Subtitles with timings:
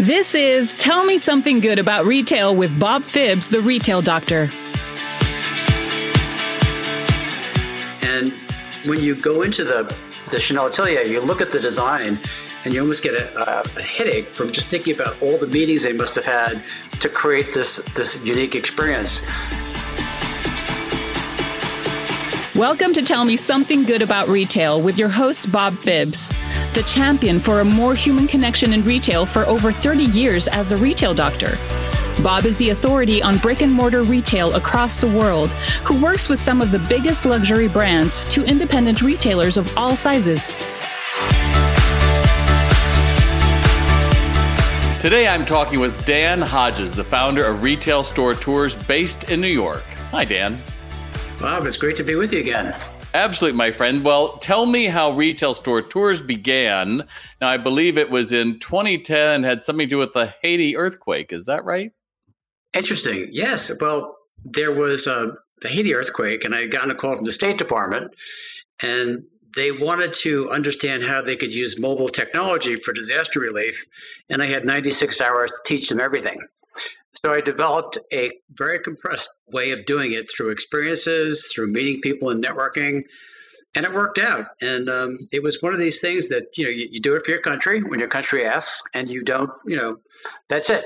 [0.00, 4.48] This is Tell Me Something Good About Retail with Bob Phibbs, the retail doctor.
[8.02, 8.32] And
[8.88, 9.92] when you go into the,
[10.30, 12.16] the Chanel Atelier, you look at the design
[12.64, 15.92] and you almost get a, a, headache from just thinking about all the meetings they
[15.92, 16.62] must have had
[17.00, 19.20] to create this, this unique experience.
[22.54, 26.47] Welcome to Tell Me Something Good About Retail with your host, Bob Phibbs,
[26.78, 30.76] the champion for a more human connection in retail for over 30 years as a
[30.76, 31.58] retail doctor.
[32.22, 35.48] Bob is the authority on brick and mortar retail across the world,
[35.82, 40.52] who works with some of the biggest luxury brands to independent retailers of all sizes.
[45.00, 49.48] Today I'm talking with Dan Hodges, the founder of Retail Store Tours based in New
[49.48, 49.82] York.
[50.12, 50.62] Hi, Dan.
[51.40, 52.72] Bob, it's great to be with you again.
[53.14, 54.04] Absolutely, my friend.
[54.04, 57.04] Well, tell me how Retail Store Tours began.
[57.40, 61.32] Now, I believe it was in 2010, had something to do with the Haiti earthquake.
[61.32, 61.92] Is that right?
[62.74, 63.28] Interesting.
[63.32, 63.72] Yes.
[63.80, 65.28] Well, there was uh,
[65.62, 68.12] the Haiti earthquake, and I had gotten a call from the State Department,
[68.82, 69.24] and
[69.56, 73.86] they wanted to understand how they could use mobile technology for disaster relief.
[74.28, 76.38] And I had 96 hours to teach them everything.
[77.22, 82.30] So I developed a very compressed way of doing it through experiences, through meeting people
[82.30, 83.02] and networking,
[83.74, 84.46] and it worked out.
[84.60, 87.24] And um, it was one of these things that you know you, you, do it
[87.24, 89.96] for your country when your country asks, and you don't, you know,
[90.48, 90.84] that's it.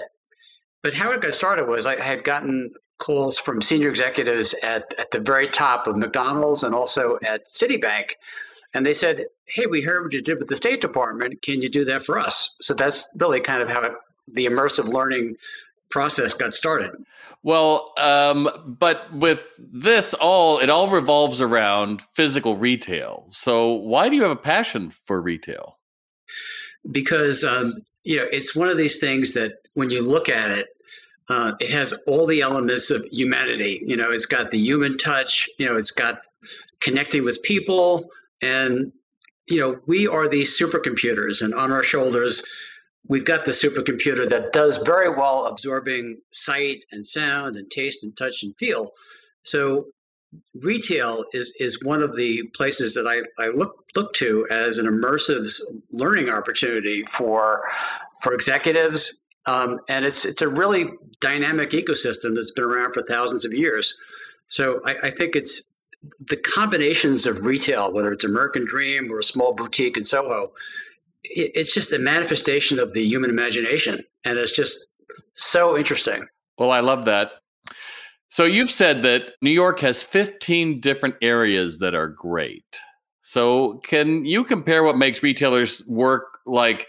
[0.82, 5.10] But how it got started was I had gotten calls from senior executives at at
[5.10, 8.12] the very top of McDonald's and also at Citibank,
[8.72, 11.42] and they said, "Hey, we heard what you did with the State Department.
[11.42, 13.92] Can you do that for us?" So that's really kind of how it,
[14.32, 15.36] the immersive learning
[15.92, 16.90] process got started.
[17.44, 23.26] Well, um, but with this all, it all revolves around physical retail.
[23.30, 25.78] So why do you have a passion for retail?
[26.90, 30.66] Because um, you know it's one of these things that when you look at it,
[31.28, 33.82] uh, it has all the elements of humanity.
[33.86, 35.48] You know, it's got the human touch.
[35.58, 36.20] You know, it's got
[36.80, 38.08] connecting with people,
[38.40, 38.92] and
[39.46, 42.42] you know, we are these supercomputers, and on our shoulders
[43.08, 48.16] we've got the supercomputer that does very well absorbing sight and sound and taste and
[48.16, 48.92] touch and feel.
[49.42, 49.86] So
[50.54, 54.86] retail is is one of the places that I, I look look to as an
[54.86, 55.52] immersive
[55.90, 57.62] learning opportunity for
[58.20, 59.20] for executives.
[59.46, 63.94] Um, and it's it's a really dynamic ecosystem that's been around for thousands of years.
[64.48, 65.72] So I, I think it's
[66.28, 70.52] the combinations of retail, whether it's American Dream or a small boutique in Soho,
[71.24, 74.04] it's just a manifestation of the human imagination.
[74.24, 74.76] And it's just
[75.32, 76.26] so interesting.
[76.58, 77.32] Well, I love that.
[78.28, 82.80] So you've said that New York has 15 different areas that are great.
[83.20, 86.86] So can you compare what makes retailers work like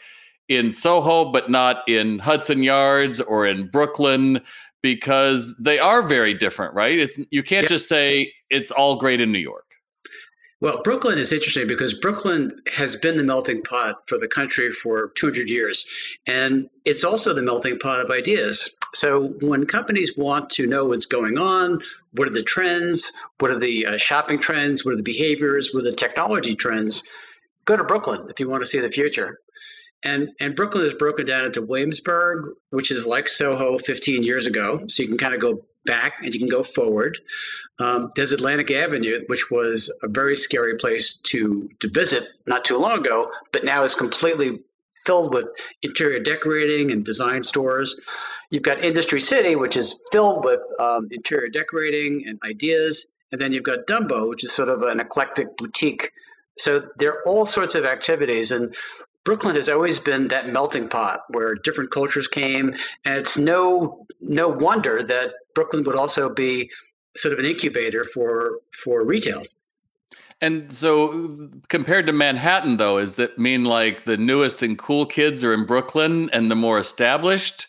[0.48, 4.42] in Soho, but not in Hudson Yards or in Brooklyn?
[4.82, 6.98] Because they are very different, right?
[7.00, 9.72] It's you can't just say it's all great in New York.
[10.63, 15.09] Well, Brooklyn is interesting because Brooklyn has been the melting pot for the country for
[15.09, 15.85] 200 years.
[16.25, 18.69] And it's also the melting pot of ideas.
[18.94, 21.81] So when companies want to know what's going on,
[22.13, 25.81] what are the trends, what are the uh, shopping trends, what are the behaviors, what
[25.81, 27.03] are the technology trends,
[27.66, 29.40] go to Brooklyn if you want to see the future.
[30.02, 34.85] And, and Brooklyn is broken down into Williamsburg, which is like Soho 15 years ago.
[34.88, 37.20] So you can kind of go back and you can go forward.
[37.80, 42.78] Um, there's Atlantic Avenue, which was a very scary place to to visit not too
[42.78, 44.60] long ago, but now is completely
[45.06, 45.50] filled with
[45.82, 48.00] interior decorating and design stores.
[48.52, 53.52] You've got Industry City, which is filled with um, interior decorating and ideas, and then
[53.52, 56.12] you've got Dumbo, which is sort of an eclectic boutique.
[56.58, 58.76] So there are all sorts of activities, and
[59.25, 62.75] Brooklyn has always been that melting pot where different cultures came,
[63.06, 66.69] and it's no no wonder that Brooklyn would also be
[67.16, 69.44] sort of an incubator for for retail.
[70.41, 75.41] And so, compared to Manhattan, though, is that mean like the newest and cool kids
[75.43, 77.67] are in Brooklyn, and the more established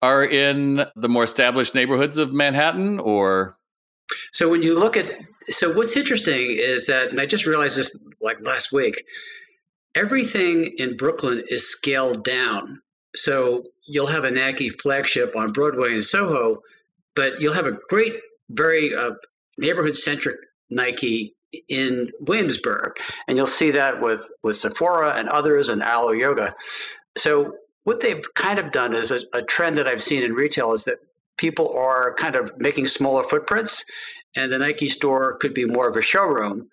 [0.00, 3.54] are in the more established neighborhoods of Manhattan, or?
[4.32, 5.10] So when you look at,
[5.50, 9.04] so what's interesting is that, and I just realized this like last week
[9.96, 12.82] everything in Brooklyn is scaled down.
[13.16, 16.60] So you'll have a Nike flagship on Broadway in Soho,
[17.16, 18.14] but you'll have a great,
[18.50, 19.12] very uh,
[19.56, 20.36] neighborhood centric
[20.68, 21.34] Nike
[21.68, 22.92] in Williamsburg,
[23.26, 26.52] and you'll see that with with Sephora and others and Alo Yoga.
[27.16, 27.54] So
[27.84, 30.84] what they've kind of done is a, a trend that I've seen in retail is
[30.84, 30.98] that
[31.38, 33.84] people are kind of making smaller footprints,
[34.34, 36.68] and the Nike store could be more of a showroom.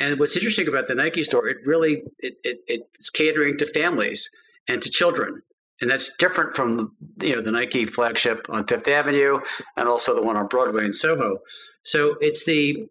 [0.00, 4.30] And what's interesting about the Nike store, it really it, it, it's catering to families
[4.66, 5.42] and to children.
[5.80, 6.92] and that's different from
[7.22, 9.40] you know the Nike flagship on Fifth Avenue
[9.76, 11.38] and also the one on Broadway in Soho.
[11.82, 12.88] So it's the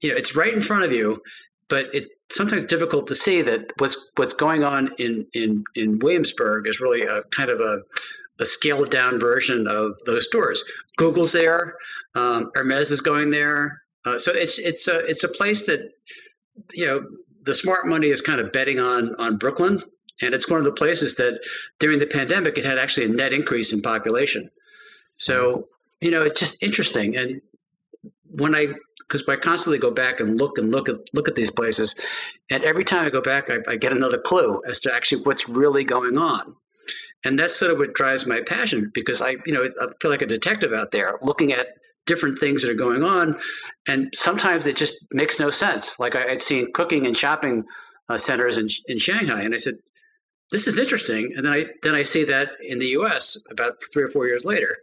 [0.00, 1.22] you know it's right in front of you,
[1.68, 6.66] but it's sometimes difficult to see that what's what's going on in in in Williamsburg
[6.66, 7.82] is really a kind of a
[8.38, 10.64] a scaled down version of those stores.
[10.96, 11.76] Google's there,
[12.14, 15.80] um, Hermes is going there, uh, so it's it's a it's a place that
[16.72, 17.06] you know
[17.42, 19.82] the smart money is kind of betting on on Brooklyn
[20.20, 21.40] and it's one of the places that
[21.78, 24.50] during the pandemic, it had actually a net increase in population.
[25.16, 25.68] So,
[26.00, 27.16] you know, it's just interesting.
[27.16, 27.40] And
[28.30, 28.68] when I,
[28.98, 31.94] because I constantly go back and look and look at look at these places,
[32.48, 35.48] and every time I go back, I, I get another clue as to actually what's
[35.48, 36.54] really going on.
[37.24, 40.22] And that's sort of what drives my passion because I, you know, I feel like
[40.22, 41.66] a detective out there looking at
[42.06, 43.38] different things that are going on,
[43.86, 45.98] and sometimes it just makes no sense.
[45.98, 47.64] Like I, would seen cooking and shopping
[48.08, 49.74] uh, centers in in Shanghai, and I said,
[50.50, 51.32] this is interesting.
[51.36, 53.38] And then I then I see that in the U.S.
[53.50, 54.76] about three or four years later.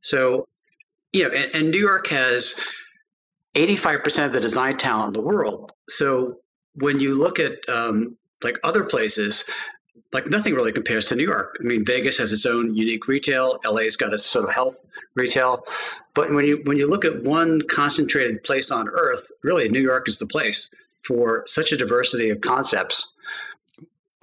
[0.00, 0.46] So,
[1.12, 2.54] you know, and, and New York has
[3.54, 5.72] 85% of the design talent in the world.
[5.88, 6.40] So
[6.74, 9.44] when you look at um, like other places,
[10.12, 11.56] like nothing really compares to New York.
[11.60, 13.58] I mean, Vegas has its own unique retail.
[13.64, 15.64] LA's got its sort of health retail.
[16.14, 20.08] But when you when you look at one concentrated place on earth, really New York
[20.08, 23.12] is the place for such a diversity of concepts.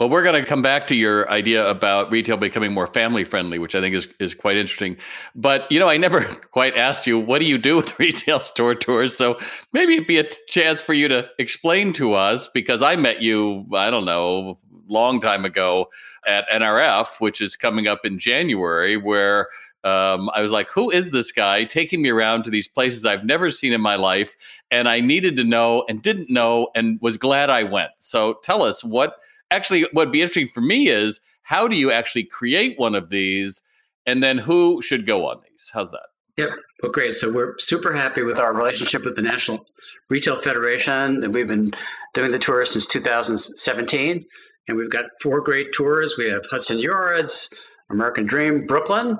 [0.01, 3.59] Well, we're going to come back to your idea about retail becoming more family friendly,
[3.59, 4.97] which I think is, is quite interesting.
[5.35, 8.73] But, you know, I never quite asked you, what do you do with retail store
[8.73, 9.15] tours?
[9.15, 9.37] So
[9.73, 13.67] maybe it'd be a chance for you to explain to us, because I met you,
[13.75, 14.57] I don't know,
[14.91, 15.89] long time ago
[16.27, 19.47] at NRF, which is coming up in January, where
[19.83, 23.25] um, I was like, who is this guy taking me around to these places I've
[23.25, 24.35] never seen in my life?
[24.69, 27.91] And I needed to know and didn't know and was glad I went.
[27.97, 29.17] So tell us what
[29.49, 33.61] actually, what'd be interesting for me is how do you actually create one of these,
[34.05, 35.71] and then who should go on these?
[35.73, 36.07] How's that?
[36.37, 36.49] Yep.
[36.81, 37.13] Well, great.
[37.13, 39.65] So we're super happy with our relationship with the National
[40.09, 41.73] Retail Federation, and we've been
[42.13, 44.25] doing the tour since 2017.
[44.71, 46.15] And we've got four great tours.
[46.17, 47.49] We have Hudson Yards,
[47.89, 49.17] American Dream, Brooklyn,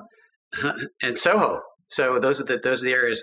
[1.02, 1.60] and Soho.
[1.88, 3.22] So those are the those are the areas.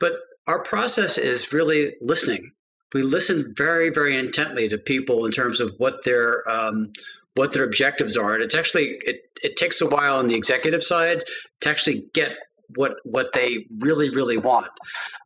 [0.00, 0.12] But
[0.46, 2.52] our process is really listening
[2.94, 6.92] we listen very, very intently to people in terms of what their um,
[7.34, 8.34] what their objectives are.
[8.34, 11.22] And it's actually it, it takes a while on the executive side
[11.60, 12.32] to actually get
[12.76, 14.70] what what they really, really want.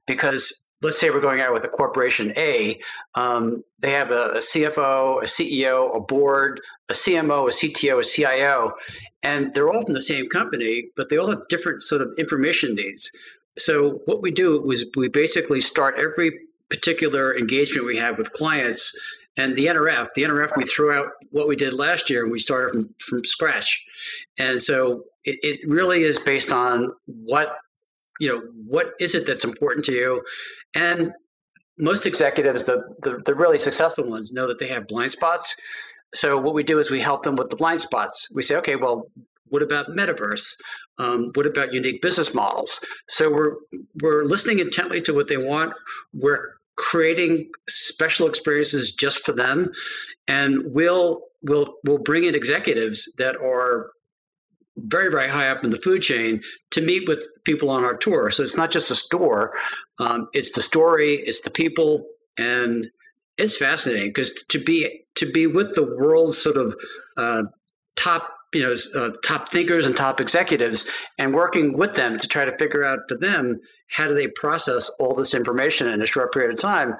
[0.06, 2.78] Because let's say we're going out with a corporation A,
[3.14, 8.04] um, they have a, a, CFO, a CEO, a board, a CMO, a CTO, a
[8.04, 8.74] CIO,
[9.22, 12.74] and they're all from the same company, but they all have different sort of information
[12.74, 13.10] needs.
[13.58, 16.32] So what we do is we basically start every
[16.68, 18.98] particular engagement we have with clients.
[19.36, 22.38] And the NRF, the NRF, we threw out what we did last year and we
[22.38, 23.84] started from, from scratch.
[24.38, 27.56] And so it, it really is based on what,
[28.20, 30.22] you know, what is it that's important to you?
[30.74, 31.12] And
[31.78, 35.56] most executives, the, the, the really successful ones, know that they have blind spots.
[36.14, 38.28] So what we do is we help them with the blind spots.
[38.34, 39.06] We say, okay, well,
[39.46, 40.54] what about metaverse?
[40.98, 42.80] Um, what about unique business models?
[43.08, 43.56] So we're
[44.00, 45.74] we're listening intently to what they want.
[46.14, 49.72] We're creating special experiences just for them
[50.26, 53.90] and we'll we'll we'll bring in executives that are
[54.76, 58.30] very very high up in the food chain to meet with people on our tour.
[58.30, 59.52] So it's not just a store
[59.98, 62.06] um, it's the story it's the people
[62.38, 62.88] and
[63.38, 66.74] it's fascinating because to be to be with the world's sort of
[67.16, 67.44] uh,
[67.96, 70.86] top you know uh, top thinkers and top executives
[71.18, 73.56] and working with them to try to figure out for them
[73.90, 76.94] how do they process all this information in a short period of time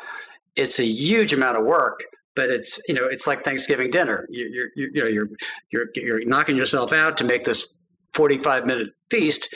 [0.55, 4.69] it's a huge amount of work but it's you know it's like thanksgiving dinner you're,
[4.75, 5.29] you're you know you're
[5.71, 7.67] you're you're knocking yourself out to make this
[8.15, 9.55] 45 minute feast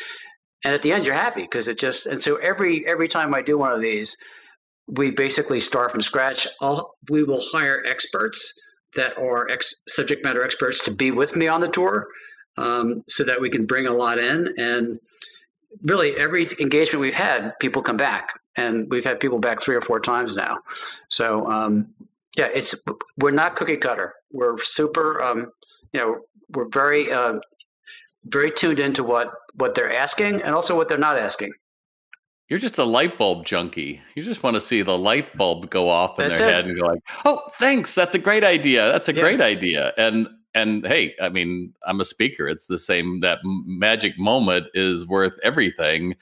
[0.64, 3.42] and at the end you're happy because it just and so every every time i
[3.42, 4.16] do one of these
[4.88, 8.52] we basically start from scratch I'll, we will hire experts
[8.96, 12.08] that are ex- subject matter experts to be with me on the tour
[12.56, 14.54] um, so that we can bring a lot in.
[14.58, 14.98] And
[15.82, 18.40] really, every engagement we've had, people come back.
[18.56, 20.58] And we've had people back three or four times now.
[21.10, 21.88] So, um,
[22.36, 22.74] yeah, it's
[23.18, 24.14] we're not cookie cutter.
[24.32, 25.50] We're super, um,
[25.92, 26.16] you know,
[26.50, 27.40] we're very, uh,
[28.26, 31.52] very tuned into what what they're asking and also what they're not asking.
[32.48, 34.00] You're just a light bulb junkie.
[34.14, 36.54] You just want to see the light bulb go off in That's their it.
[36.54, 37.94] head and go like, "Oh, thanks.
[37.94, 38.86] That's a great idea.
[38.92, 39.20] That's a Yeah.
[39.22, 42.48] great idea." And and hey, I mean, I'm a speaker.
[42.48, 43.20] It's the same.
[43.20, 46.16] That magic moment is worth everything.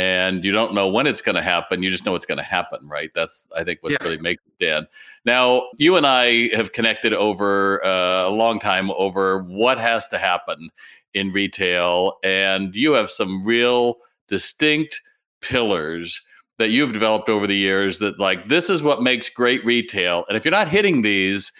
[0.00, 1.82] And you don't know when it's going to happen.
[1.82, 3.10] You just know it's going to happen, right?
[3.14, 4.04] That's I think what's Yeah.
[4.04, 4.86] really makes it Dan.
[5.26, 10.18] Now you and I have connected over uh, a long time over what has to
[10.18, 10.70] happen
[11.12, 15.02] in retail, and you have some real distinct
[15.42, 16.22] pillars
[16.58, 20.36] that you've developed over the years that like this is what makes great retail and
[20.36, 21.50] if you're not hitting these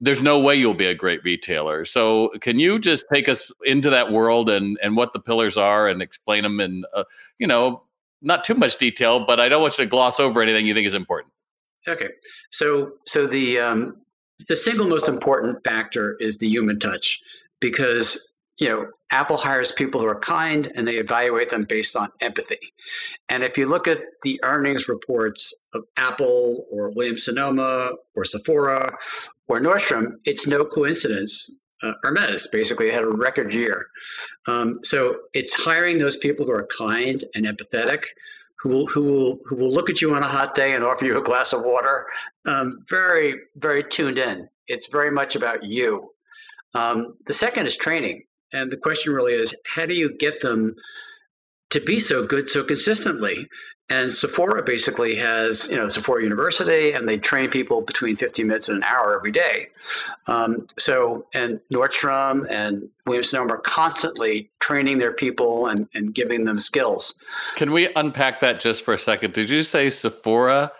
[0.00, 3.90] there's no way you'll be a great retailer so can you just take us into
[3.90, 7.04] that world and and what the pillars are and explain them in uh,
[7.38, 7.82] you know
[8.26, 10.86] not too much detail but i don't want you to gloss over anything you think
[10.86, 11.32] is important
[11.88, 12.08] Okay,
[12.50, 13.96] so so the um,
[14.48, 17.20] the single most important factor is the human touch,
[17.60, 22.08] because you know Apple hires people who are kind and they evaluate them based on
[22.20, 22.58] empathy.
[23.28, 28.96] And if you look at the earnings reports of Apple or Williams Sonoma or Sephora
[29.46, 31.50] or Nordstrom, it's no coincidence.
[31.82, 33.86] Uh, Hermes basically had a record year.
[34.46, 38.04] Um, so it's hiring those people who are kind and empathetic,
[38.58, 41.04] who will, who will who will look at you on a hot day and offer
[41.04, 42.06] you a glass of water.
[42.46, 44.48] Um, very very tuned in.
[44.66, 46.12] It's very much about you.
[46.74, 50.74] Um, the second is training, and the question really is how do you get them
[51.70, 53.48] to be so good so consistently?
[53.88, 58.68] And Sephora basically has, you know, Sephora University, and they train people between 15 minutes
[58.68, 59.68] and an hour every day.
[60.26, 66.44] Um, so, and Nordstrom and Williams Sonoma are constantly training their people and, and giving
[66.44, 67.22] them skills.
[67.56, 70.72] can we unpack that just for a second did you say sephora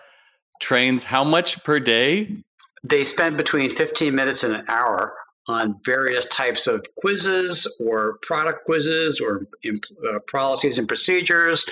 [0.59, 2.35] trains how much per day
[2.83, 5.13] They spend between 15 minutes and an hour
[5.47, 11.65] on various types of quizzes or product quizzes or uh, policies and procedures.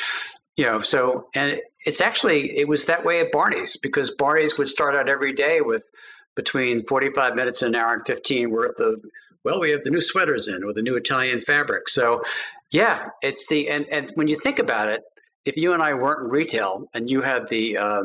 [0.57, 4.69] You know, so and it's actually it was that way at Barney's because Barney's would
[4.69, 5.89] start out every day with
[6.35, 9.01] between 45 minutes and an hour and 15 worth of
[9.43, 11.87] well, we have the new sweaters in or the new Italian fabric.
[11.87, 12.23] So
[12.71, 15.01] yeah, it's the and and when you think about it,
[15.45, 18.03] if you and I weren't in retail and you had the uh,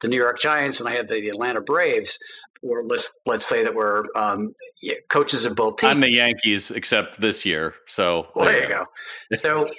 [0.00, 2.18] the New York Giants and I had the Atlanta Braves,
[2.62, 4.54] or let's let's say that we're um,
[5.08, 5.90] coaches of both teams.
[5.90, 8.84] i'm the yankees except this year so Well, there you go.
[9.34, 9.70] So,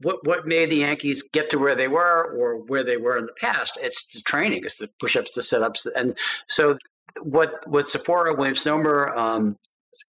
[0.00, 3.26] what what made the Yankees get to where they were, or where they were in
[3.26, 3.78] the past?
[3.80, 6.16] It's the training, it's the push-ups, the sit-ups, and
[6.48, 6.76] so
[7.22, 9.58] what what Sephora, Williams Sonoma, um,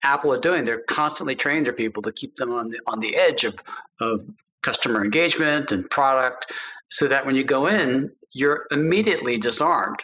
[0.03, 3.15] Apple are doing, they're constantly training their people to keep them on the on the
[3.15, 3.55] edge of
[3.99, 4.25] of
[4.61, 6.51] customer engagement and product,
[6.89, 9.99] so that when you go in, you're immediately disarmed.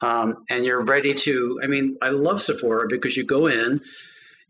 [0.00, 1.60] Um, and you're ready to.
[1.62, 3.80] I mean, I love Sephora because you go in,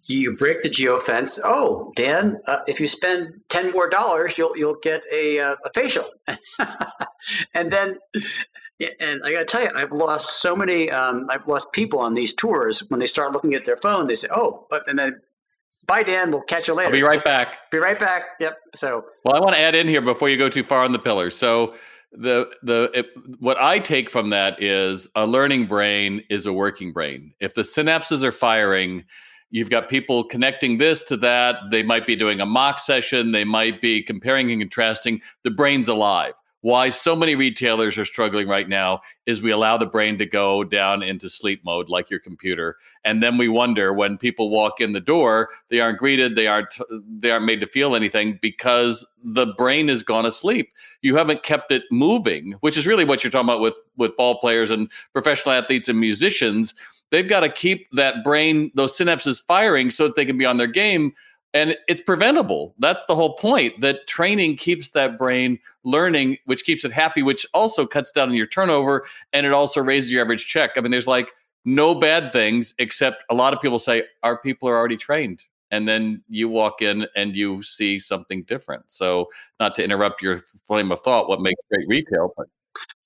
[0.04, 1.38] you break the geo fence.
[1.44, 5.70] Oh, Dan, uh, if you spend ten more dollars, you'll you'll get a uh, a
[5.74, 6.10] facial,
[7.54, 7.98] and then.
[8.98, 10.90] And I got to tell you, I've lost so many.
[10.90, 14.08] Um, I've lost people on these tours when they start looking at their phone.
[14.08, 15.20] They say, "Oh," but and then,
[15.86, 16.32] "Bye, Dan.
[16.32, 18.22] We'll catch you later." i'll be right back Be right back.
[18.40, 18.58] Yep.
[18.74, 20.98] So Well, I want to add in here before you go too far on the
[20.98, 21.36] pillars.
[21.36, 21.74] So
[22.12, 23.06] the the it,
[23.38, 27.34] what I take from that is a learning brain is a working brain.
[27.40, 29.04] If the synapses are firing,
[29.50, 31.56] you've got people connecting this to that.
[31.70, 33.32] They might be doing a mock session.
[33.32, 35.22] They might be comparing and contrasting.
[35.42, 36.34] The brain's alive.
[36.62, 40.64] Why so many retailers are struggling right now is we allow the brain to go
[40.64, 44.92] down into sleep mode like your computer and then we wonder when people walk in
[44.92, 46.78] the door they aren't greeted they aren't
[47.18, 51.70] they aren't made to feel anything because the brain has gone asleep you haven't kept
[51.70, 55.54] it moving which is really what you're talking about with with ball players and professional
[55.54, 56.74] athletes and musicians.
[57.10, 60.56] They've got to keep that brain those synapses firing so that they can be on
[60.56, 61.12] their game
[61.54, 62.74] and it's preventable.
[62.78, 67.46] That's the whole point that training keeps that brain learning which keeps it happy which
[67.52, 70.72] also cuts down on your turnover and it also raises your average check.
[70.76, 71.32] I mean there's like
[71.64, 75.44] no bad things except a lot of people say our people are already trained.
[75.70, 78.92] And then you walk in and you see something different.
[78.92, 79.28] So
[79.58, 82.46] not to interrupt your flame of thought what makes great retail but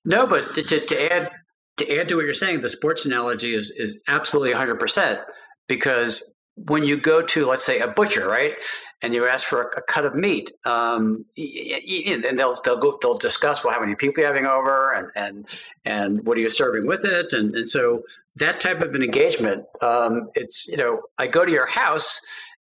[0.05, 1.31] no, but to, to, add
[1.79, 5.21] to add to what you're saying, the sports analogy is is absolutely 100 percent
[5.69, 8.54] because when you go to let's say a butcher, right,
[9.02, 13.18] and you ask for a, a cut of meat, um, and they'll they'll go they'll
[13.18, 15.46] discuss well how many people you're having over and and
[15.84, 18.02] and what are you serving with it, and and so
[18.36, 22.20] that type of an engagement, um, it's you know I go to your house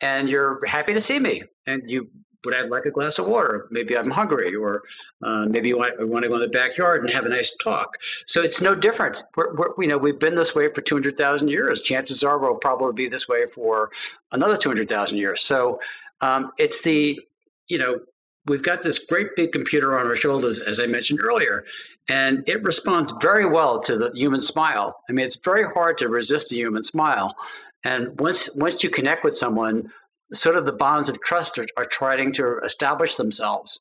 [0.01, 2.09] and you're happy to see me, and you
[2.45, 3.67] would I like a glass of water?
[3.71, 4.83] Maybe I'm hungry, or
[5.23, 7.97] uh, maybe I want to go in the backyard and have a nice talk.
[8.25, 9.23] So it's no different.
[9.35, 11.81] We're, we're, you know, we've been this way for 200,000 years.
[11.81, 13.91] Chances are we'll probably be this way for
[14.31, 15.41] another 200,000 years.
[15.41, 15.79] So
[16.21, 17.19] um, it's the,
[17.67, 17.99] you know,
[18.45, 21.65] we've got this great big computer on our shoulders, as I mentioned earlier,
[22.07, 24.95] and it responds very well to the human smile.
[25.09, 27.35] I mean, it's very hard to resist a human smile.
[27.83, 29.91] And once once you connect with someone,
[30.33, 33.79] sort of the bonds of trust are, are trying to establish themselves.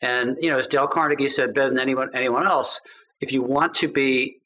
[0.00, 2.80] And you know, as Dale Carnegie said better than anyone anyone else,
[3.20, 4.38] if you want to be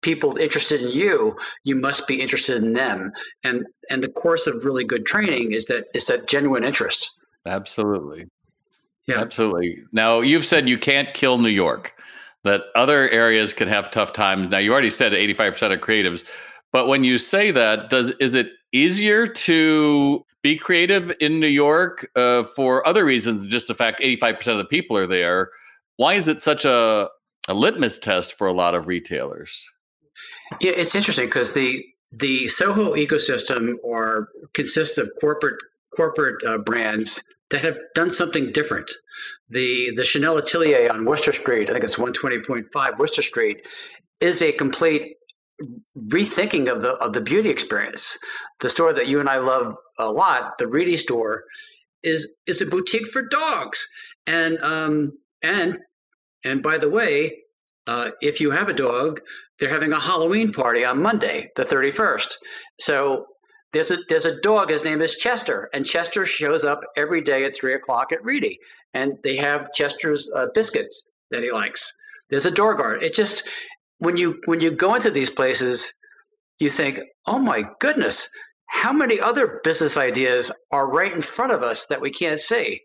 [0.00, 3.12] people interested in you, you must be interested in them.
[3.42, 7.10] And and the course of really good training is that is that genuine interest.
[7.46, 8.26] Absolutely.
[9.06, 9.20] Yeah.
[9.20, 9.78] Absolutely.
[9.92, 11.94] Now you've said you can't kill New York.
[12.44, 14.50] That other areas can have tough times.
[14.50, 16.24] Now you already said 85% of creatives,
[16.72, 22.10] but when you say that, does is it easier to be creative in New York
[22.16, 25.50] uh, for other reasons, just the fact 85% of the people are there?
[25.96, 27.08] Why is it such a,
[27.48, 29.64] a litmus test for a lot of retailers?
[30.60, 31.84] Yeah, it's interesting because the
[32.14, 35.56] the Soho ecosystem or consists of corporate
[35.96, 38.90] corporate uh, brands that have done something different.
[39.48, 43.66] The the Chanel Atelier on Wooster Street, I think it's 120.5 Wooster Street,
[44.20, 45.16] is a complete
[45.96, 48.18] rethinking of the of the beauty experience.
[48.60, 51.44] The store that you and I love a lot, the Reddy store,
[52.02, 53.86] is is a boutique for dogs.
[54.26, 55.78] And um and
[56.44, 57.42] and by the way,
[57.86, 59.20] uh, if you have a dog,
[59.58, 62.34] they're having a Halloween party on Monday, the 31st.
[62.80, 63.26] So
[63.72, 64.70] there's a there's a dog.
[64.70, 68.58] His name is Chester, and Chester shows up every day at three o'clock at Reddy,
[68.92, 71.92] and they have Chester's uh, biscuits that he likes.
[72.28, 73.02] There's a door guard.
[73.02, 73.48] It just
[74.02, 75.92] when you when you go into these places,
[76.58, 78.28] you think, oh my goodness,
[78.66, 82.80] how many other business ideas are right in front of us that we can't see?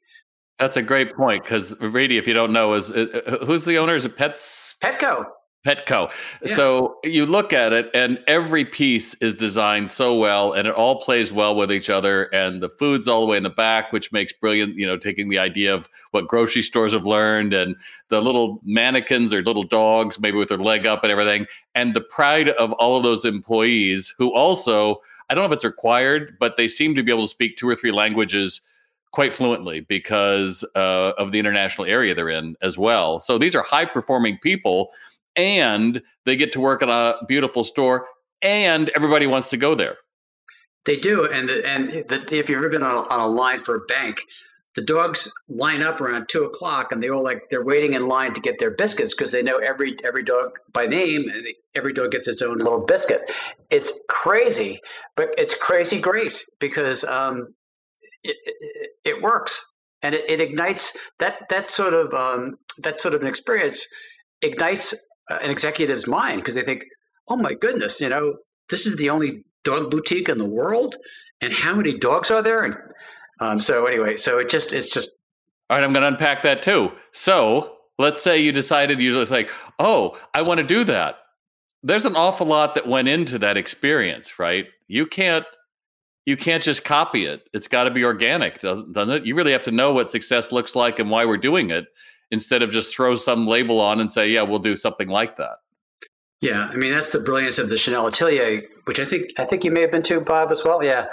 [0.60, 3.78] That's a great point because Reddy, if you don't know, is uh, uh, who's the
[3.78, 3.96] owner?
[3.96, 5.26] Is it Pets Petco?
[5.66, 6.10] Petco.
[6.42, 6.54] Yeah.
[6.54, 11.02] So you look at it, and every piece is designed so well, and it all
[11.02, 12.24] plays well with each other.
[12.34, 14.76] And the food's all the way in the back, which makes brilliant.
[14.76, 17.76] You know, taking the idea of what grocery stores have learned, and
[18.10, 22.02] the little mannequins or little dogs, maybe with their leg up and everything, and the
[22.02, 26.56] pride of all of those employees who also, I don't know if it's required, but
[26.56, 28.62] they seem to be able to speak two or three languages
[29.12, 33.20] quite fluently because uh, of the international area they're in as well.
[33.20, 34.92] So these are high performing people
[35.38, 38.08] and they get to work at a beautiful store
[38.42, 39.98] and everybody wants to go there.
[40.86, 43.76] They do, and and the, if you've ever been on a, on a line for
[43.76, 44.22] a bank,
[44.76, 48.34] the dogs line up around two o'clock, and they all like they're waiting in line
[48.36, 52.12] to get their biscuits because they know every every dog by name, and every dog
[52.12, 53.30] gets its own little biscuit.
[53.70, 54.80] It's crazy,
[55.18, 57.54] but it's crazy great because um,
[58.24, 59.66] it, it, it works
[60.02, 63.86] and it, it, ignites that that sort of um, that sort of an experience
[64.42, 64.94] ignites
[65.30, 66.86] an executive's mind because they think,
[67.28, 68.38] oh my goodness, you know,
[68.70, 70.96] this is the only dog boutique in the world,
[71.42, 72.64] and how many dogs are there?
[72.64, 72.76] And
[73.40, 75.18] um, so anyway, so it just it's just.
[75.70, 76.94] All right, I'm going to unpack that too.
[77.12, 81.18] So let's say you decided you just like, oh, I want to do that.
[81.84, 84.66] There's an awful lot that went into that experience, right?
[84.88, 85.46] You can't
[86.26, 87.48] you can't just copy it.
[87.54, 89.26] It's got to be organic, doesn't, doesn't it?
[89.26, 91.86] You really have to know what success looks like and why we're doing it
[92.32, 95.58] instead of just throw some label on and say, yeah, we'll do something like that.
[96.40, 99.64] Yeah, I mean that's the brilliance of the Chanel Atelier, which I think I think
[99.64, 100.84] you may have been to, Bob, as well.
[100.84, 101.08] Yeah,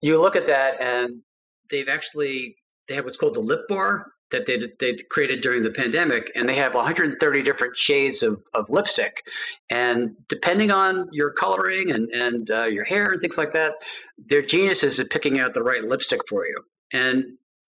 [0.00, 1.22] you look at that, and
[1.68, 5.70] they've actually they have what's called the lip bar that they they created during the
[5.70, 9.24] pandemic, and they have 130 different shades of, of lipstick,
[9.68, 13.74] and depending on your coloring and and uh, your hair and things like that,
[14.16, 16.62] their genius is picking out the right lipstick for you.
[16.92, 17.24] And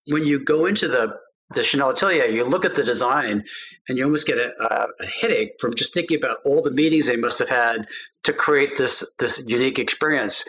[0.08, 1.14] when you go into the
[1.54, 3.44] the Chanel Atelier, you look at the design
[3.88, 4.52] and you almost get a,
[5.00, 7.86] a, headache from just thinking about all the meetings they must have had
[8.22, 10.44] to create this this unique experience.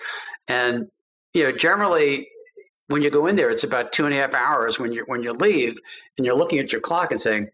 [0.48, 0.88] And
[1.34, 2.28] you know, generally,
[2.88, 5.24] when you go in there, it's about two and a half hours when you when
[5.24, 5.78] you leave,
[6.18, 7.50] and you're looking at your clock and saying,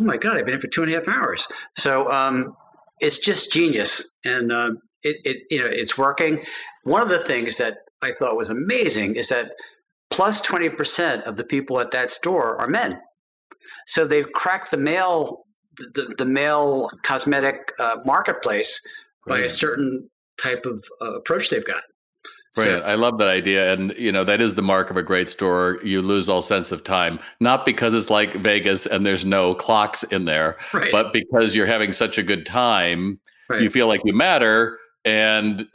[0.00, 2.56] "Oh my God, I've been here for two and a half hours." So um,
[3.00, 4.70] it's just genius, and uh,
[5.02, 6.44] it, it you know it's working.
[6.84, 9.50] One of the things that I thought was amazing is that
[10.10, 13.00] plus 20% of the people at that store are men.
[13.86, 15.46] So they've cracked the male
[15.78, 18.80] the, the male cosmetic uh, marketplace
[19.26, 20.08] by a certain
[20.40, 21.82] type of uh, approach they've got.
[22.56, 22.64] Right.
[22.64, 23.72] So, I love that idea.
[23.72, 25.78] And, you know, that is the mark of a great store.
[25.84, 30.02] You lose all sense of time, not because it's like Vegas and there's no clocks
[30.04, 30.90] in there, right.
[30.90, 33.60] but because you're having such a good time, right.
[33.60, 35.68] you feel like you matter and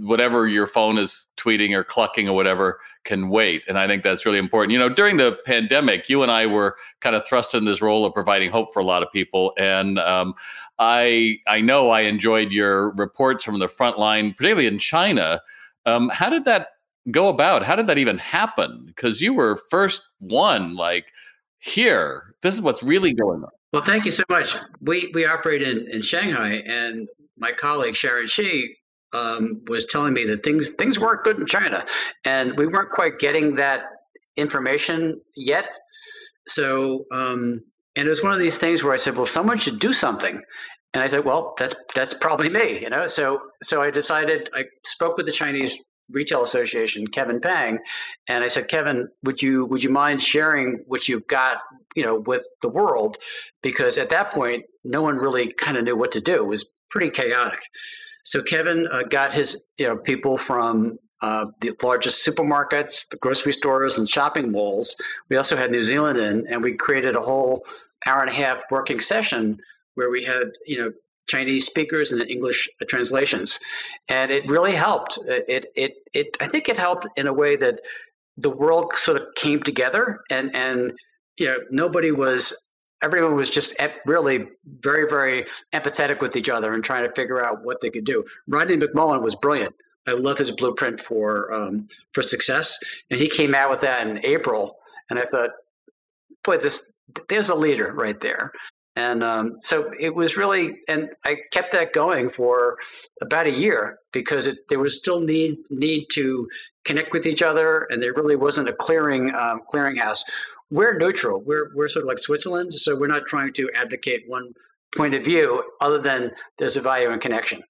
[0.00, 3.62] whatever your phone is tweeting or clucking or whatever can wait.
[3.68, 4.72] And i think that's really important.
[4.72, 8.06] You know during the pandemic you and i were kind of thrust in this role
[8.06, 9.52] of providing hope for a lot of people.
[9.58, 10.34] And um,
[10.78, 15.42] i i know i enjoyed your reports from the front line particularly in china.
[15.84, 16.68] Um, how did that
[17.10, 17.64] go about?
[17.64, 18.84] How did that even happen?
[18.86, 21.12] Because you were first one like
[21.58, 22.34] here.
[22.42, 23.50] This is what's really going on.
[23.72, 24.56] Well, thank you so much.
[24.80, 28.76] We we operate in, in Shanghai, and my colleague Sharon Shi
[29.12, 31.84] um, was telling me that things things weren't good in China,
[32.24, 33.84] and we weren't quite getting that
[34.36, 35.66] information yet.
[36.46, 37.60] So um,
[37.98, 40.40] And it was one of these things where I said, well, someone should do something.
[40.94, 43.08] And I thought, well, that's that's probably me, you know.
[43.08, 44.48] So so I decided.
[44.54, 45.76] I spoke with the Chinese
[46.10, 47.78] Retail Association, Kevin Pang,
[48.28, 51.58] and I said, Kevin, would you would you mind sharing what you've got,
[51.94, 53.18] you know, with the world?
[53.62, 56.36] Because at that point, no one really kind of knew what to do.
[56.36, 57.60] It was pretty chaotic.
[58.24, 63.52] So Kevin uh, got his you know people from uh, the largest supermarkets, the grocery
[63.52, 64.96] stores, and shopping malls.
[65.28, 67.64] We also had New Zealand in, and we created a whole
[68.06, 69.58] hour and a half working session
[69.94, 70.92] where we had you know
[71.28, 73.58] Chinese speakers and English translations,
[74.08, 75.18] and it really helped.
[75.26, 77.80] It it it I think it helped in a way that
[78.36, 80.92] the world sort of came together, and and
[81.36, 82.54] you know nobody was
[83.02, 83.74] everyone was just
[84.06, 84.46] really
[84.80, 88.24] very very empathetic with each other and trying to figure out what they could do.
[88.46, 89.74] Rodney McMullen was brilliant.
[90.06, 92.78] I love his blueprint for um, for success,
[93.10, 94.76] and he came out with that in April,
[95.10, 95.50] and I thought,
[96.42, 96.90] boy, this
[97.28, 98.52] there's a leader right there.
[98.98, 102.78] And um, so it was really, and I kept that going for
[103.22, 106.48] about a year because it, there was still need need to
[106.84, 110.24] connect with each other, and there really wasn't a clearing um, clearinghouse.
[110.68, 111.40] We're neutral.
[111.40, 114.54] We're we're sort of like Switzerland, so we're not trying to advocate one
[114.96, 117.62] point of view other than there's a value in connection.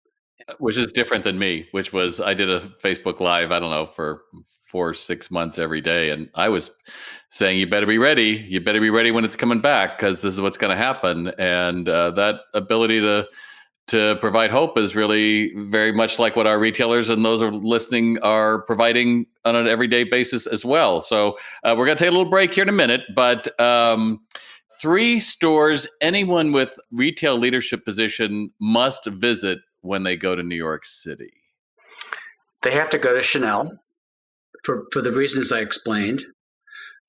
[0.58, 3.52] Which is different than me, which was I did a Facebook Live.
[3.52, 4.22] I don't know for
[4.68, 6.70] four six months every day, and I was
[7.30, 8.44] saying, "You better be ready.
[8.48, 11.28] You better be ready when it's coming back because this is what's going to happen."
[11.38, 13.26] And uh, that ability to
[13.88, 18.18] to provide hope is really very much like what our retailers and those are listening
[18.18, 21.00] are providing on an everyday basis as well.
[21.00, 23.58] So uh, we're going to take a little break here in a minute, but.
[23.60, 24.20] Um,
[24.80, 30.84] three stores anyone with retail leadership position must visit when they go to New York
[30.84, 31.32] City?
[32.62, 33.78] They have to go to Chanel
[34.68, 36.22] for, for the reasons I explained.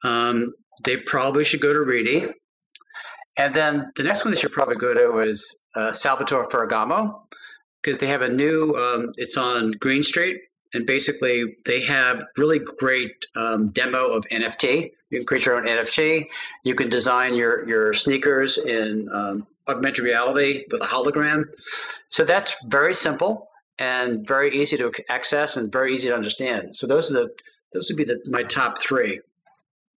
[0.06, 0.54] Um,
[0.86, 2.28] they probably should go to Reddy.
[3.36, 7.20] And then the next one they should probably go to is uh, Salvatore Ferragamo
[7.82, 10.40] because they have a new, um, it's on Greene Street.
[10.74, 14.92] And basically, they have really great um, demo of NFT.
[15.10, 16.28] You can create your own NFT.
[16.64, 21.44] You can design your, your sneakers in um, augmented reality with a hologram.
[22.08, 23.49] So that's very simple
[23.80, 26.76] and very easy to access and very easy to understand.
[26.76, 27.30] So those are the
[27.74, 29.22] those would be the, my top three.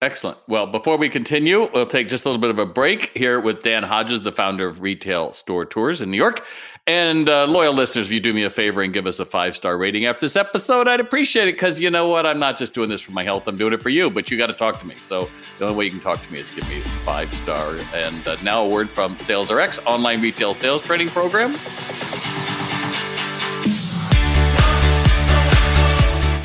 [0.02, 0.40] Excellent.
[0.48, 3.62] Well, before we continue, we'll take just a little bit of a break here with
[3.62, 6.44] Dan Hodges, the founder of Retail Store Tours in New York.
[6.88, 9.56] And uh, loyal listeners, if you do me a favor and give us a five
[9.56, 12.26] star rating after this episode, I'd appreciate it because you know what?
[12.26, 14.38] I'm not just doing this for my health, I'm doing it for you, but you
[14.38, 14.96] got to talk to me.
[14.98, 17.76] So the only way you can talk to me is give me a five star.
[17.94, 21.56] And uh, now a word from SalesRx, online retail sales training program.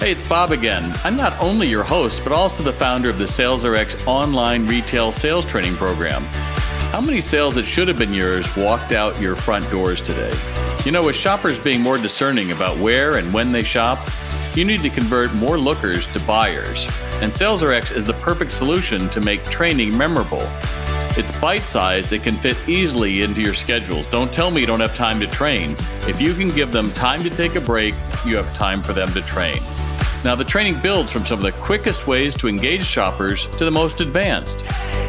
[0.06, 0.94] Hey, it's Bob again.
[1.02, 5.10] I'm not only your host, but also the founder of the Sales RX online retail
[5.10, 6.22] sales training program.
[6.92, 10.32] How many sales that should have been yours walked out your front doors today?
[10.84, 13.98] You know, with shoppers being more discerning about where and when they shop,
[14.54, 16.86] you need to convert more lookers to buyers.
[17.20, 20.48] And Sales RX is the perfect solution to make training memorable.
[21.18, 24.06] It's bite sized, it can fit easily into your schedules.
[24.06, 25.72] Don't tell me you don't have time to train.
[26.02, 29.12] If you can give them time to take a break, you have time for them
[29.12, 29.58] to train.
[30.26, 33.70] Now, the training builds from some of the quickest ways to engage shoppers to the
[33.70, 34.64] most advanced.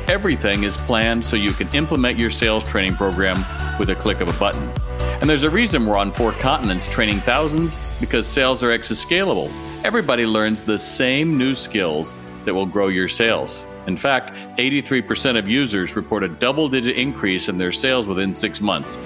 [0.07, 3.43] Everything is planned so you can implement your sales training program
[3.79, 4.71] with a click of a button.
[5.19, 9.49] And there's a reason we're on four continents training thousands because Sales RX is scalable.
[9.83, 12.13] Everybody learns the same new skills
[12.45, 13.65] that will grow your sales.
[13.87, 18.61] In fact, 83% of users report a double digit increase in their sales within six
[18.61, 18.99] months.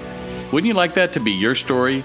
[0.52, 2.04] Wouldn't you like that to be your story?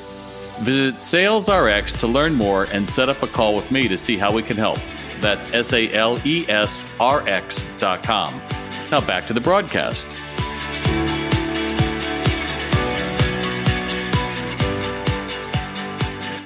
[0.62, 4.32] Visit SalesRx to learn more and set up a call with me to see how
[4.32, 4.80] we can help.
[5.22, 8.42] That's S A L E S R X dot com.
[8.92, 10.08] Now back to the broadcast.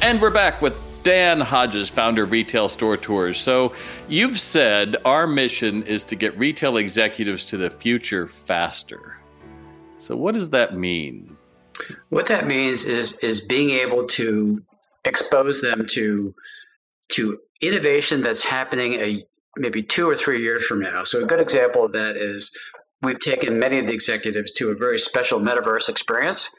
[0.02, 3.40] And we're back with Dan Hodges, founder of Retail Store Tours.
[3.40, 3.74] So,
[4.08, 9.18] you've said our mission is to get retail executives to the future faster.
[9.98, 11.31] So, what does that mean?
[12.10, 14.64] What that means is is being able to
[15.06, 16.36] expose them to
[17.10, 19.24] to innovation that's happening a
[19.58, 21.04] maybe two or three years from now.
[21.04, 22.52] So a good example of that is
[23.02, 26.50] we've taken many of the executives to a very special metaverse experience.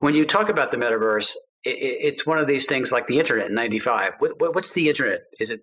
[0.00, 1.32] When you talk about the metaverse,
[1.64, 5.62] it's one of these things like the internet in 95 what's the internet is it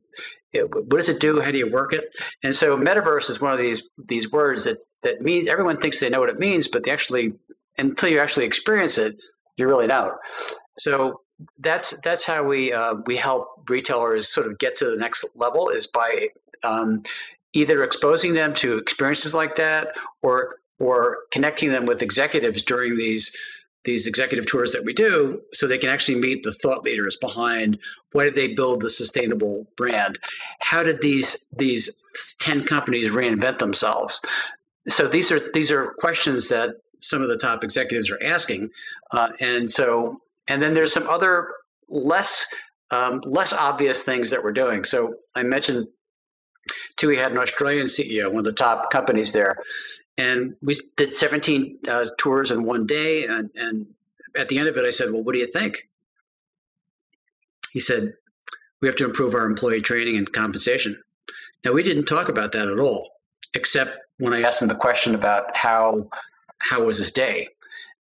[0.52, 2.04] what does it do how do you work it
[2.44, 6.10] and so metaverse is one of these these words that that means everyone thinks they
[6.10, 7.32] know what it means but they actually
[7.78, 9.16] until you actually experience it,
[9.58, 10.14] you're really don't.
[10.78, 11.22] So
[11.60, 15.70] that's that's how we uh, we help retailers sort of get to the next level
[15.70, 16.30] is by
[16.64, 17.04] um,
[17.54, 19.90] either exposing them to experiences like that
[20.22, 23.36] or or connecting them with executives during these
[23.86, 27.78] these executive tours that we do so they can actually meet the thought leaders behind
[28.14, 30.18] why did they build the sustainable brand
[30.62, 31.94] how did these these
[32.40, 34.22] 10 companies reinvent themselves
[34.88, 38.70] so these are these are questions that some of the top executives are asking
[39.12, 41.50] uh, and so and then there's some other
[41.90, 42.46] less
[42.92, 45.88] um, less obvious things that we're doing so i mentioned
[46.98, 49.58] TUI had an Australian CEO, one of the top companies there,
[50.18, 53.26] and we did 17 uh, tours in one day.
[53.26, 53.88] And, and
[54.36, 55.88] at the end of it, I said, Well, what do you think?
[57.72, 58.14] He said,
[58.82, 61.02] We have to improve our employee training and compensation.
[61.66, 63.12] Now, we didn't talk about that at all,
[63.54, 66.10] except when I asked him the question about how
[66.64, 67.48] how was his day.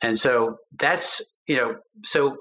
[0.01, 2.37] And so that's, you know, so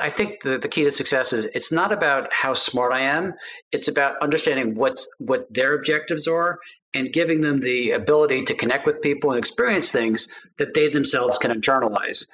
[0.00, 3.34] I think the, the key to success is it's not about how smart I am.
[3.72, 6.58] It's about understanding what's what their objectives are
[6.94, 11.38] and giving them the ability to connect with people and experience things that they themselves
[11.38, 12.26] can internalize.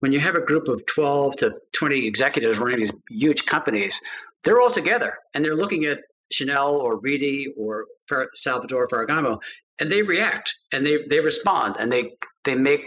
[0.00, 4.00] When you have a group of 12 to 20 executives running these huge companies,
[4.44, 7.86] they're all together and they're looking at Chanel or Reddy or
[8.34, 9.40] Salvador Ferragamo
[9.78, 12.12] and they react and they, they respond and they,
[12.44, 12.82] they make,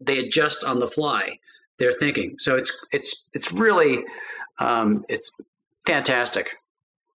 [0.00, 1.38] they adjust on the fly
[1.78, 2.36] their thinking.
[2.38, 4.04] So it's, it's, it's really,
[4.58, 5.30] um, it's
[5.86, 6.56] fantastic.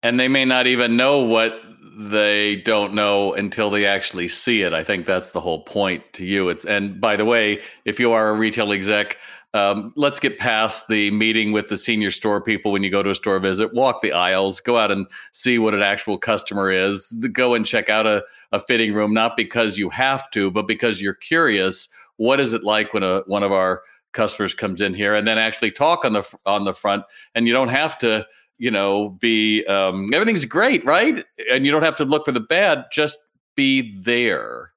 [0.03, 1.53] And they may not even know what
[1.97, 4.71] they don't know until they actually see it.
[4.71, 6.49] I think that's the whole point to you.
[6.49, 9.17] It's and by the way, if you are a retail exec,
[9.57, 13.09] um, let's get past the meeting with the senior store people when you go to
[13.09, 13.73] a store visit.
[13.73, 17.11] Walk the aisles, go out and see what an actual customer is.
[17.31, 21.01] Go and check out a, a fitting room, not because you have to, but because
[21.01, 21.89] you're curious.
[22.17, 23.81] What is it like when a one of our
[24.13, 27.03] customers comes in here, and then actually talk on the on the front,
[27.35, 28.25] and you don't have to
[28.57, 31.23] you know, be um, everything's great, right?
[31.51, 32.85] And you don't have to look for the bad.
[32.91, 33.19] Just
[33.55, 34.71] be there,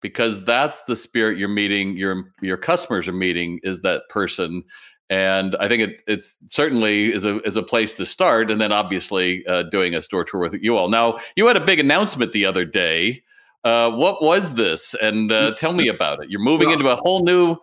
[0.00, 1.96] because that's the spirit you're meeting.
[1.96, 4.62] Your your customers are meeting is that person,
[5.10, 8.50] and I think it it's certainly is a is a place to start.
[8.50, 10.88] And then obviously uh, doing a store tour with you all.
[10.88, 13.22] Now you had a big announcement the other day.
[13.64, 14.94] Uh, what was this?
[15.02, 16.30] And uh, tell me about it.
[16.30, 17.56] You're moving into a whole new,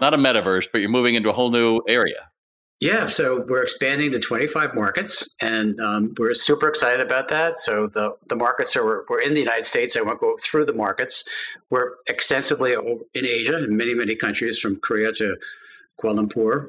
[0.00, 2.30] not a metaverse, but you're moving into a whole new area.
[2.80, 7.60] Yeah, so we're expanding to 25 markets, and um, we're super excited about that.
[7.60, 9.98] So the the markets are we're, we're in the United States.
[9.98, 11.24] I won't go through the markets.
[11.68, 15.36] We're extensively in Asia, in many many countries, from Korea to
[16.00, 16.68] Kuala Lumpur,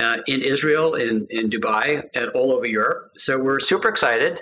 [0.00, 3.12] uh, in Israel, in in Dubai, and all over Europe.
[3.16, 4.40] So we're super excited.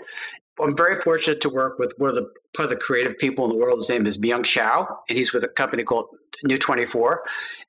[0.59, 3.51] I'm very fortunate to work with one of the part of the creative people in
[3.51, 3.79] the world.
[3.79, 6.07] His name is Byung Shao, and he's with a company called
[6.45, 7.25] New 24.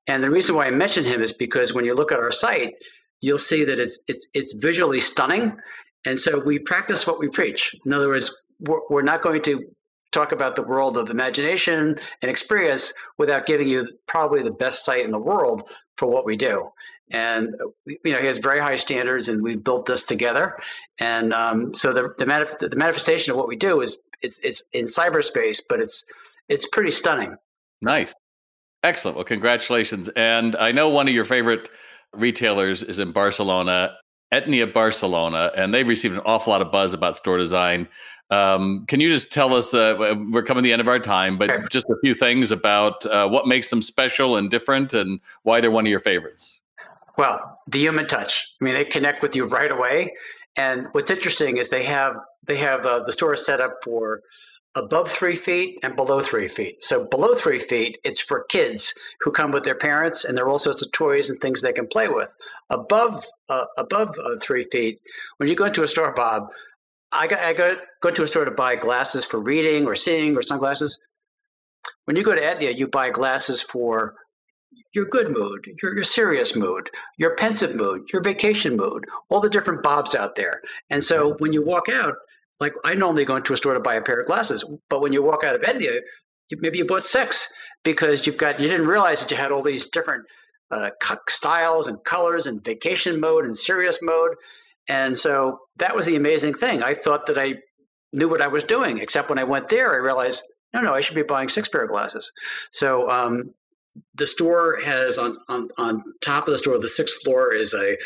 [0.08, 2.76] And the reason why I mention him is because when you look at our site
[3.21, 5.57] you'll see that it's it's it's visually stunning,
[6.05, 7.75] and so we practice what we preach.
[7.86, 9.63] In other words, we're, we're not going to
[10.12, 15.05] talk about the world of imagination and experience without giving you probably the best site
[15.05, 15.63] in the world
[15.97, 16.69] for what we do.
[17.10, 17.55] And
[17.86, 20.57] you know, he has very high standards, and we've built this together.
[20.99, 24.63] And um, so the the, manif- the manifestation of what we do is it's it's
[24.71, 26.05] in cyberspace, but it's
[26.47, 27.36] it's pretty stunning.
[27.81, 28.13] Nice,
[28.84, 29.17] excellent.
[29.17, 30.10] Well, congratulations!
[30.15, 31.69] And I know one of your favorite
[32.13, 33.95] retailers is in Barcelona,
[34.34, 37.88] Etnia Barcelona, and they've received an awful lot of buzz about store design.
[38.30, 39.74] Um, can you just tell us?
[39.74, 43.06] Uh, we're coming to the end of our time, but just a few things about
[43.06, 46.62] uh, what makes them special and different, and why they're one of your favorites.
[47.17, 48.47] Well, the human touch.
[48.62, 50.13] I mean, they connect with you right away.
[50.56, 54.21] And what's interesting is they have they have uh, the store set up for
[54.75, 56.84] above three feet and below three feet.
[56.84, 60.49] So below three feet, it's for kids who come with their parents, and there are
[60.49, 62.31] all sorts of toys and things they can play with.
[62.69, 65.01] Above uh, above uh, three feet,
[65.38, 66.47] when you go into a store, Bob,
[67.12, 70.38] I, go, I go go to a store to buy glasses for reading or seeing
[70.38, 71.03] or sunglasses.
[72.05, 74.15] When you go to Etnia, you buy glasses for
[74.93, 79.49] your good mood, your, your serious mood, your pensive mood, your vacation mood, all the
[79.49, 80.62] different bobs out there.
[80.89, 82.15] And so when you walk out,
[82.62, 85.12] like I normally go into a store to buy a pair of glasses, but when
[85.12, 86.00] you walk out of Etnia,
[86.52, 87.52] maybe you bought six
[87.84, 90.26] because you've got you didn't realize that you had all these different
[90.69, 90.91] uh,
[91.28, 94.36] styles and colors and vacation mode and serious mode,
[94.88, 96.84] and so that was the amazing thing.
[96.84, 97.56] I thought that I
[98.13, 100.43] knew what I was doing, except when I went there, I realized
[100.74, 102.32] no, no, I should be buying six pair of glasses.
[102.71, 103.54] So um,
[104.15, 107.97] the store has on, on on top of the store, the sixth floor is a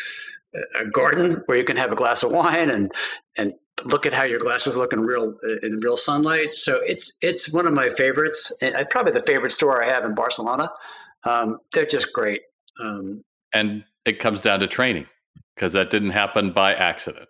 [0.80, 2.91] a garden where you can have a glass of wine and
[3.38, 6.58] and look at how your glasses look in real in real sunlight.
[6.58, 8.52] So it's it's one of my favorites.
[8.62, 10.72] And probably the favorite store I have in Barcelona.
[11.24, 12.42] Um, they're just great.
[12.80, 15.08] Um, and it comes down to training
[15.56, 17.28] because that didn't happen by accident.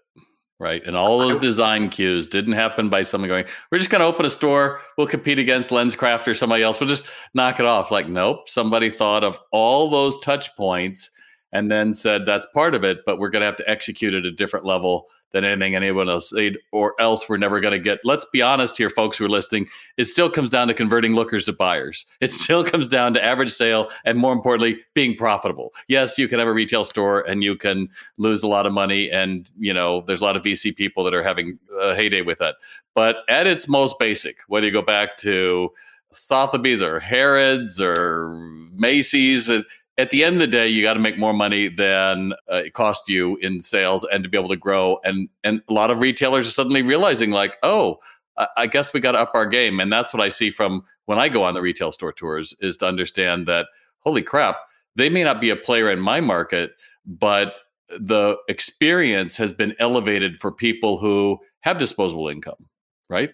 [0.60, 0.84] right?
[0.86, 4.26] And all those design cues didn't happen by someone going, we're just going to open
[4.26, 4.80] a store.
[4.98, 6.80] We'll compete against LensCraft or somebody else.
[6.80, 7.92] We'll just knock it off.
[7.92, 8.48] Like, nope.
[8.50, 11.10] Somebody thought of all those touch points
[11.56, 14.26] and then said that's part of it, but we're going to have to execute at
[14.26, 18.00] a different level than anything anyone else said, or else we're never going to get.
[18.04, 19.68] Let's be honest here, folks who are listening.
[19.96, 22.06] It still comes down to converting lookers to buyers.
[22.20, 25.74] It still comes down to average sale, and more importantly, being profitable.
[25.88, 27.88] Yes, you can have a retail store and you can
[28.18, 31.14] lose a lot of money, and you know there's a lot of VC people that
[31.14, 32.56] are having a heyday with that.
[32.94, 35.70] But at its most basic, whether you go back to
[36.12, 38.30] Sotheby's or Harrods or
[38.76, 39.50] Macy's
[39.98, 42.74] at the end of the day, you got to make more money than uh, it
[42.74, 45.00] cost you in sales and to be able to grow.
[45.04, 48.00] And and a lot of retailers are suddenly realizing, like, oh,
[48.38, 49.80] I, I guess we got to up our game.
[49.80, 52.78] And that's what I see from when I go on the retail store tours is
[52.78, 53.68] to understand that,
[54.00, 54.58] holy crap,
[54.96, 56.72] they may not be a player in my market,
[57.06, 57.54] but
[57.88, 62.68] the experience has been elevated for people who have disposable income,
[63.10, 63.32] right?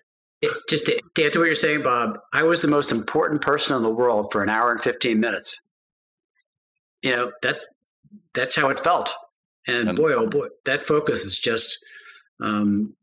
[0.68, 3.84] Just to, to to what you're saying, Bob, I was the most important person in
[3.84, 5.62] the world for an hour and 15 minutes
[7.02, 7.68] you know that's
[8.34, 9.14] that's how it felt.
[9.68, 11.78] And, boy oh boy that focus is just
[12.40, 12.94] um,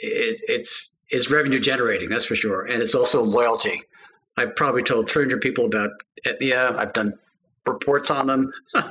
[0.00, 2.64] it, it's it's revenue generating that's for sure.
[2.64, 3.82] And it's also loyalty.
[4.36, 5.90] I probably told 300 people about
[6.40, 7.14] yeah i've done
[7.66, 8.52] reports on them.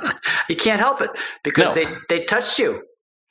[0.49, 1.09] You can't help it
[1.43, 1.73] because no.
[1.73, 2.83] they they touched you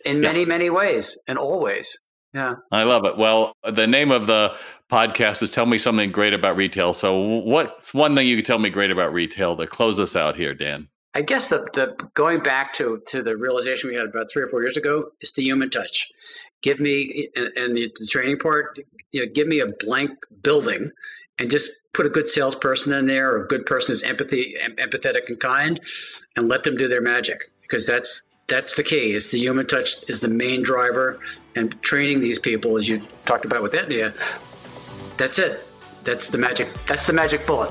[0.04, 0.46] in many yeah.
[0.46, 1.98] many ways and always.
[2.32, 2.54] Yeah.
[2.70, 3.18] I love it.
[3.18, 4.56] Well the name of the
[4.90, 6.94] podcast is tell me something great about retail.
[6.94, 10.36] So what's one thing you could tell me great about retail to close us out
[10.36, 14.30] here dan I guess the, the going back to to the realization we had about
[14.30, 16.10] three or four years ago is the human touch.
[16.62, 18.78] Give me and, the, the, training part.
[19.10, 20.10] You know, give me a blank
[20.42, 20.90] building,
[21.38, 25.28] and just put a good salesperson in there or a good person who's empathy empathetic
[25.28, 25.80] and kind,
[26.36, 29.12] and let them do their magic because that's that's the key.
[29.12, 31.20] Is the human touch is the main driver,
[31.54, 34.14] and training these people, as you talked about with Etnia,
[35.18, 35.60] that's it.
[36.04, 36.72] That's the magic.
[36.86, 37.70] That's the magic bullet.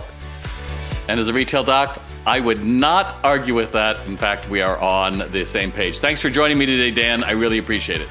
[1.07, 4.05] And as a retail doc, I would not argue with that.
[4.05, 5.99] In fact, we are on the same page.
[5.99, 7.23] Thanks for joining me today, Dan.
[7.23, 8.07] I really appreciate it.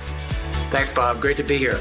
[0.70, 1.20] Thanks, Bob.
[1.20, 1.80] Great to be here.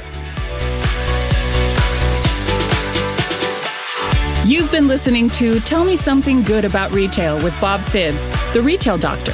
[4.45, 8.97] You've been listening to Tell Me Something Good About Retail with Bob Phibbs, the retail
[8.97, 9.33] doctor.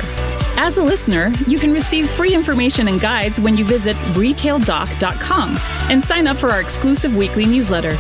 [0.58, 5.58] As a listener, you can receive free information and guides when you visit retaildoc.com
[5.90, 7.96] and sign up for our exclusive weekly newsletter.